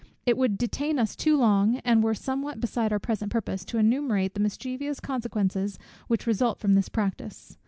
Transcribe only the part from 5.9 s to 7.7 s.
which result from this practice.